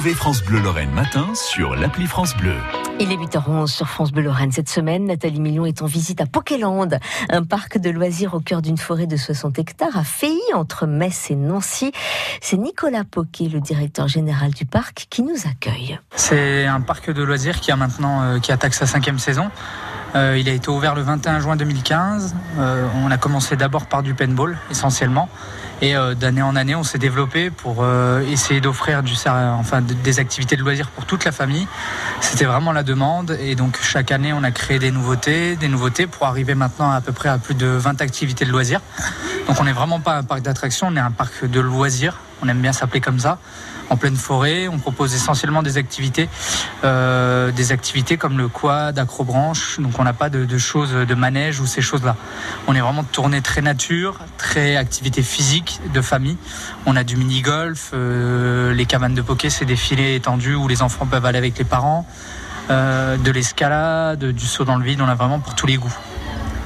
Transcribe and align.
Retrouvez 0.00 0.16
France 0.16 0.42
Bleu 0.42 0.60
Lorraine 0.60 0.92
matin 0.92 1.28
sur 1.34 1.76
l'appli 1.76 2.06
France 2.06 2.34
Bleu. 2.34 2.54
Il 3.00 3.12
est 3.12 3.16
8h11 3.16 3.66
sur 3.66 3.86
France 3.86 4.12
Bleu 4.12 4.22
Lorraine. 4.22 4.50
Cette 4.50 4.70
semaine, 4.70 5.04
Nathalie 5.04 5.40
Million 5.40 5.66
est 5.66 5.82
en 5.82 5.86
visite 5.86 6.22
à 6.22 6.26
Pokéland, 6.26 6.88
un 7.28 7.44
parc 7.44 7.76
de 7.76 7.90
loisirs 7.90 8.32
au 8.32 8.40
cœur 8.40 8.62
d'une 8.62 8.78
forêt 8.78 9.06
de 9.06 9.18
60 9.18 9.58
hectares 9.58 9.98
à 9.98 10.02
Feilly, 10.02 10.40
entre 10.54 10.86
Metz 10.86 11.30
et 11.30 11.34
Nancy. 11.34 11.92
C'est 12.40 12.56
Nicolas 12.56 13.04
Poquet, 13.04 13.50
le 13.50 13.60
directeur 13.60 14.08
général 14.08 14.52
du 14.52 14.64
parc, 14.64 15.06
qui 15.10 15.22
nous 15.22 15.36
accueille. 15.46 15.98
C'est 16.16 16.64
un 16.64 16.80
parc 16.80 17.10
de 17.10 17.22
loisirs 17.22 17.60
qui 17.60 17.70
a 17.70 17.76
maintenant 17.76 18.22
euh, 18.22 18.38
qui 18.38 18.52
attaque 18.52 18.72
sa 18.72 18.86
cinquième 18.86 19.18
saison. 19.18 19.50
Euh, 20.14 20.36
il 20.38 20.48
a 20.48 20.52
été 20.52 20.68
ouvert 20.68 20.94
le 20.94 21.02
21 21.02 21.40
juin 21.40 21.56
2015. 21.56 22.34
Euh, 22.58 22.86
on 23.04 23.10
a 23.10 23.18
commencé 23.18 23.56
d'abord 23.56 23.86
par 23.86 24.02
du 24.02 24.14
paintball 24.14 24.58
essentiellement. 24.70 25.28
Et 25.82 25.96
euh, 25.96 26.14
d'année 26.14 26.42
en 26.42 26.56
année, 26.56 26.74
on 26.74 26.82
s'est 26.82 26.98
développé 26.98 27.50
pour 27.50 27.84
essayer 28.28 28.60
d'offrir 28.60 29.02
des 29.02 30.18
activités 30.18 30.56
de 30.56 30.62
loisirs 30.62 30.88
pour 30.88 31.06
toute 31.06 31.24
la 31.24 31.32
famille. 31.32 31.66
C'était 32.20 32.44
vraiment 32.44 32.72
la 32.72 32.82
demande. 32.82 33.36
Et 33.40 33.54
donc 33.54 33.78
chaque 33.80 34.12
année, 34.12 34.32
on 34.32 34.42
a 34.42 34.50
créé 34.50 34.78
des 34.78 34.90
nouveautés, 34.90 35.56
des 35.56 35.68
nouveautés 35.68 36.06
pour 36.06 36.26
arriver 36.26 36.54
maintenant 36.54 36.90
à 36.90 37.00
peu 37.00 37.12
près 37.12 37.28
à 37.28 37.38
plus 37.38 37.54
de 37.54 37.66
20 37.66 38.00
activités 38.02 38.44
de 38.44 38.50
loisirs. 38.50 38.80
Donc 39.46 39.56
on 39.60 39.64
n'est 39.64 39.72
vraiment 39.72 40.00
pas 40.00 40.16
un 40.16 40.22
parc 40.22 40.42
d'attractions, 40.42 40.88
on 40.90 40.96
est 40.96 41.00
un 41.00 41.10
parc 41.10 41.44
de 41.44 41.60
loisirs. 41.60 42.18
On 42.42 42.48
aime 42.48 42.60
bien 42.60 42.72
s'appeler 42.72 43.00
comme 43.00 43.18
ça 43.18 43.38
en 43.90 43.96
pleine 43.96 44.16
forêt. 44.16 44.68
On 44.68 44.78
propose 44.78 45.14
essentiellement 45.14 45.62
des 45.62 45.76
activités, 45.76 46.28
euh, 46.84 47.50
des 47.50 47.72
activités 47.72 48.16
comme 48.16 48.38
le 48.38 48.48
quad, 48.48 48.98
acrobranche. 48.98 49.80
Donc 49.80 49.98
on 49.98 50.04
n'a 50.04 50.12
pas 50.12 50.30
de, 50.30 50.58
choses 50.58 50.92
de 50.92 51.14
manège 51.14 51.60
ou 51.60 51.66
ces 51.66 51.82
choses-là. 51.82 52.16
On 52.66 52.74
est 52.74 52.80
vraiment 52.80 53.04
tourné 53.04 53.42
très 53.42 53.60
nature, 53.60 54.20
très 54.38 54.76
activité 54.76 55.22
physique 55.22 55.80
de 55.92 56.00
famille. 56.00 56.38
On 56.86 56.96
a 56.96 57.04
du 57.04 57.16
mini 57.16 57.42
golf, 57.42 57.90
euh, 57.92 58.72
les 58.72 58.86
cabanes 58.86 59.14
de 59.14 59.22
poké, 59.22 59.50
c'est 59.50 59.64
des 59.64 59.76
filets 59.76 60.14
étendus 60.14 60.54
où 60.54 60.68
les 60.68 60.82
enfants 60.82 61.06
peuvent 61.06 61.26
aller 61.26 61.38
avec 61.38 61.58
les 61.58 61.64
parents. 61.64 62.06
Euh, 62.70 63.16
de 63.16 63.32
l'escalade, 63.32 64.24
du 64.24 64.46
saut 64.46 64.64
dans 64.64 64.76
le 64.76 64.84
vide, 64.84 65.00
on 65.00 65.08
a 65.08 65.16
vraiment 65.16 65.40
pour 65.40 65.56
tous 65.56 65.66
les 65.66 65.76
goûts. 65.76 65.96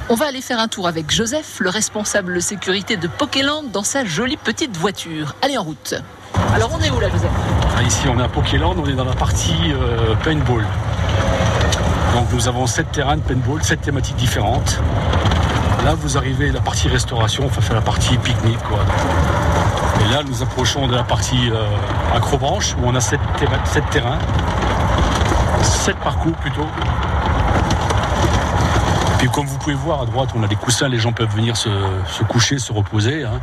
On 0.07 0.13
va 0.13 0.27
aller 0.27 0.41
faire 0.41 0.59
un 0.59 0.67
tour 0.67 0.87
avec 0.87 1.09
Joseph, 1.09 1.57
le 1.59 1.69
responsable 1.71 2.39
sécurité 2.39 2.95
de 2.95 3.07
Pokéland, 3.07 3.63
dans 3.63 3.81
sa 3.83 4.05
jolie 4.05 4.37
petite 4.37 4.77
voiture. 4.77 5.35
Allez 5.41 5.57
en 5.57 5.63
route. 5.63 5.95
Alors 6.53 6.69
on 6.77 6.79
est 6.79 6.91
où 6.91 6.99
là, 6.99 7.09
Joseph? 7.09 7.31
Ah, 7.75 7.81
Ici, 7.81 8.07
on 8.07 8.19
est 8.19 8.23
à 8.23 8.27
Pokéland, 8.27 8.75
on 8.77 8.85
est 8.87 8.93
dans 8.93 9.03
la 9.03 9.15
partie 9.15 9.73
euh, 9.73 10.13
paintball. 10.23 10.63
Donc 12.13 12.27
nous 12.31 12.47
avons 12.47 12.67
sept 12.67 12.91
terrains 12.91 13.17
de 13.17 13.21
paintball, 13.23 13.63
sept 13.63 13.81
thématiques 13.81 14.15
différentes. 14.15 14.79
Là, 15.83 15.95
vous 15.95 16.17
arrivez 16.17 16.49
à 16.49 16.53
la 16.53 16.61
partie 16.61 16.87
restauration, 16.87 17.45
enfin 17.47 17.73
la 17.73 17.81
partie 17.81 18.15
pique-nique. 18.17 18.59
Et 20.01 20.13
là, 20.13 20.21
nous 20.23 20.43
approchons 20.43 20.87
de 20.87 20.95
la 20.95 21.03
partie 21.03 21.49
euh, 21.51 21.65
acrobranche, 22.15 22.75
où 22.75 22.85
on 22.85 22.93
a 22.93 23.01
sept 23.01 23.19
terrains, 23.89 24.19
sept 25.63 25.97
parcours 25.97 26.33
plutôt. 26.33 26.67
Puis 29.17 29.29
comme 29.29 29.45
vous 29.45 29.57
pouvez 29.57 29.75
voir 29.75 30.01
à 30.01 30.05
droite, 30.05 30.29
on 30.35 30.43
a 30.43 30.47
des 30.47 30.55
coussins, 30.55 30.87
les 30.87 30.99
gens 30.99 31.11
peuvent 31.11 31.33
venir 31.33 31.55
se, 31.57 31.69
coucher, 32.27 32.59
se 32.59 32.71
reposer. 32.71 33.23
Hein. 33.23 33.39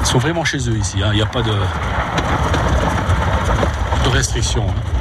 Ils 0.00 0.06
sont 0.06 0.18
vraiment 0.18 0.44
chez 0.44 0.58
eux 0.68 0.76
ici, 0.76 1.02
hein. 1.02 1.08
il 1.12 1.16
n'y 1.16 1.22
a 1.22 1.26
pas 1.26 1.42
de, 1.42 1.52
de 4.04 4.08
restrictions. 4.10 4.66
Hein. 4.68 4.94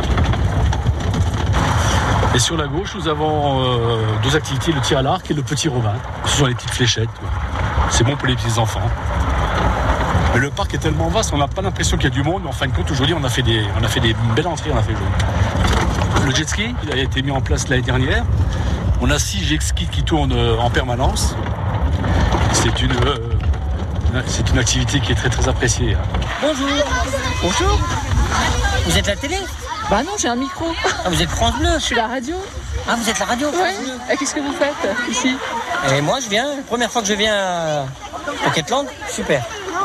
Et 2.35 2.39
sur 2.39 2.57
la 2.57 2.65
gauche, 2.65 2.95
nous 2.95 3.07
avons 3.07 3.61
euh, 3.61 3.97
deux 4.23 4.35
activités, 4.35 4.71
le 4.71 4.81
tir 4.81 4.97
à 4.97 5.01
l'arc 5.03 5.29
et 5.29 5.35
le 5.35 5.43
petit 5.43 5.67
robin. 5.67 5.93
Ce 6.25 6.37
sont 6.37 6.45
les 6.47 6.55
petites 6.55 6.71
fléchettes. 6.71 7.09
C'est 7.91 8.03
bon 8.03 8.15
pour 8.15 8.27
les 8.27 8.35
petits 8.35 8.57
enfants. 8.57 8.89
Mais 10.33 10.39
le 10.39 10.49
parc 10.49 10.73
est 10.73 10.79
tellement 10.79 11.09
vaste, 11.09 11.31
on 11.31 11.37
n'a 11.37 11.47
pas 11.47 11.61
l'impression 11.61 11.95
qu'il 11.95 12.09
y 12.09 12.11
a 12.11 12.15
du 12.15 12.23
monde. 12.23 12.41
Mais 12.43 12.49
en 12.49 12.53
fin 12.53 12.65
de 12.65 12.71
compte, 12.71 12.89
aujourd'hui, 12.89 13.15
on 13.15 13.23
a 13.23 13.29
fait 13.29 13.43
des, 13.43 13.63
on 13.79 13.83
a 13.83 13.87
fait 13.87 13.99
des 13.99 14.15
belles 14.35 14.47
entrées. 14.47 14.71
On 14.73 14.77
a 14.77 14.81
fait 14.81 14.93
le, 14.93 16.25
le 16.25 16.33
jet 16.33 16.49
ski, 16.49 16.73
a 16.91 16.95
été 16.95 17.21
mis 17.21 17.29
en 17.29 17.41
place 17.41 17.67
l'année 17.67 17.83
dernière. 17.83 18.23
On 19.05 19.09
a 19.09 19.19
six 19.19 19.43
jet 19.43 19.61
skis 19.61 19.87
qui 19.87 20.01
tournent 20.01 20.31
euh, 20.31 20.57
en 20.57 20.69
permanence. 20.69 21.35
C'est 22.53 22.81
une, 22.81 22.93
euh, 23.05 24.21
c'est 24.27 24.49
une 24.49 24.57
activité 24.57 25.01
qui 25.01 25.11
est 25.11 25.15
très 25.15 25.27
très 25.27 25.49
appréciée. 25.49 25.97
Bonjour. 26.41 26.69
Bonjour. 27.41 27.79
Vous 28.85 28.97
êtes 28.97 29.07
la 29.07 29.17
télé? 29.17 29.35
Bah 29.89 30.03
non, 30.03 30.13
j'ai 30.17 30.29
un 30.29 30.37
micro. 30.37 30.67
Ah, 31.03 31.09
vous 31.09 31.21
êtes 31.21 31.29
France 31.29 31.53
Bleu 31.59 31.71
Je 31.79 31.83
suis 31.83 31.95
la 31.97 32.07
radio. 32.07 32.37
Ah, 32.87 32.95
vous 32.95 33.09
êtes 33.09 33.19
la 33.19 33.25
radio 33.25 33.49
Ouais. 33.49 33.75
Et 34.09 34.15
qu'est-ce 34.15 34.35
que 34.35 34.39
vous 34.39 34.53
faites 34.53 35.11
ici? 35.11 35.35
Et 35.91 35.99
moi, 35.99 36.21
je 36.21 36.29
viens, 36.29 36.47
première 36.67 36.89
fois 36.89 37.01
que 37.01 37.09
je 37.09 37.13
viens 37.13 37.35
à 37.35 37.85
Pocketland, 38.45 38.85
super. 39.09 39.43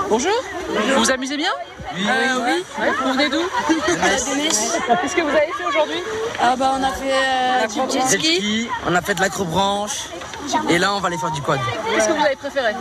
Bonjour. 0.09 0.31
Vous 0.69 1.01
vous 1.03 1.11
amusez 1.11 1.37
bien? 1.37 1.51
Oui. 1.95 2.07
Euh, 2.09 2.39
oui. 2.45 2.65
Ouais, 2.79 2.91
vous 3.03 3.13
venez 3.13 3.29
d'où 3.29 3.41
Qu'est-ce 3.87 5.17
que 5.17 5.23
vous 5.23 5.29
avez 5.29 5.53
fait 5.57 5.65
aujourd'hui 5.69 6.03
Ah 6.41 6.55
bah 6.57 6.73
on 6.79 6.83
a 6.83 6.91
fait 6.93 7.13
euh, 7.13 7.67
du 7.87 7.93
jet 7.93 8.07
ski. 8.19 8.69
on 8.87 8.95
a 8.95 9.01
fait 9.01 9.15
de 9.15 9.21
l'acrobranche. 9.21 10.05
Et 10.71 10.79
là, 10.79 10.95
on 10.95 11.01
va 11.01 11.09
aller 11.09 11.19
faire 11.19 11.31
du 11.31 11.43
quad. 11.43 11.59
Qu'est-ce 11.95 12.09
que 12.09 12.13
vous 12.13 12.25
avez 12.25 12.37
préféré 12.37 12.73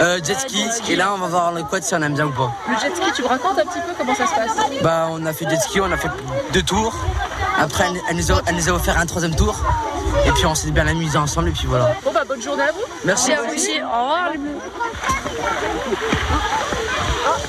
Euh, 0.00 0.20
jet 0.22 0.38
ski. 0.38 0.64
Et 0.88 0.96
là, 0.96 1.12
on 1.14 1.18
va 1.18 1.26
voir 1.26 1.52
le 1.52 1.62
quad 1.64 1.82
si 1.82 1.94
on 1.94 2.02
aime 2.02 2.14
bien 2.14 2.26
ou 2.26 2.30
pas. 2.32 2.52
Le 2.68 2.74
jet 2.74 2.94
ski, 2.94 3.12
tu 3.14 3.22
me 3.22 3.28
racontes 3.28 3.58
un 3.58 3.64
petit 3.66 3.80
peu 3.80 3.92
comment 3.98 4.14
ça 4.14 4.26
se 4.26 4.34
passe 4.34 4.56
Bah, 4.82 5.08
on 5.10 5.24
a 5.26 5.32
fait 5.32 5.48
jet 5.48 5.60
ski, 5.60 5.80
on 5.80 5.90
a 5.90 5.96
fait 5.96 6.10
deux 6.52 6.62
tours. 6.62 6.94
Après, 7.58 7.84
elle, 7.90 8.00
elle 8.10 8.16
nous, 8.16 8.32
a, 8.32 8.42
elle 8.46 8.54
nous 8.56 8.68
a 8.68 8.72
offert 8.72 8.98
un 8.98 9.06
troisième 9.06 9.34
tour. 9.34 9.56
Et 10.26 10.30
puis, 10.32 10.46
on 10.46 10.54
s'est 10.54 10.70
bien 10.70 10.86
amusé 10.86 11.16
ensemble. 11.18 11.48
Et 11.48 11.52
puis 11.52 11.66
voilà. 11.66 11.94
Bon 12.04 12.12
bah 12.12 12.22
bonne 12.28 12.42
journée 12.42 12.62
à 12.64 12.72
vous. 12.72 12.80
Merci. 13.04 13.32
À 13.32 13.42
vous 13.42 13.54
aussi. 13.54 13.72
Au 13.82 14.02
revoir. 14.02 14.30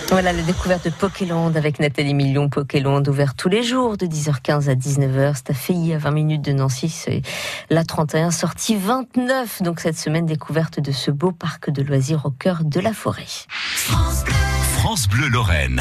Voilà 0.10 0.32
la 0.32 0.42
découverte 0.42 0.86
de 0.86 0.90
Pokéland 0.90 1.54
avec 1.56 1.80
Nathalie 1.80 2.14
Million. 2.14 2.48
Pokéland 2.48 3.04
ouvert 3.08 3.36
tous 3.36 3.50
les 3.50 3.62
jours 3.62 3.98
de 3.98 4.06
10h15 4.06 4.70
à 4.70 4.76
19h. 4.76 5.34
C'est 5.36 5.50
à 5.50 5.54
Feilly 5.54 5.94
à 5.94 5.98
20 5.98 6.12
minutes 6.12 6.42
de 6.42 6.54
Nancy. 6.54 6.88
C'est 6.88 7.22
la 7.70 7.84
31 7.84 8.32
sortie 8.32 8.78
29. 8.78 9.64
Donc 9.64 9.82
cette 9.82 9.98
semaine 9.98 10.26
découverte 10.26 10.80
de 10.80 10.94
ce 10.94 11.12
beau 11.12 11.34
parc 11.34 11.70
de 11.70 11.84
loisirs 11.84 12.26
au 12.26 12.32
cœur 12.32 12.64
de 12.64 12.80
la 12.80 12.94
forêt. 12.94 13.28
France 14.78 15.10
Bleu 15.10 15.28
Lorraine. 15.28 15.76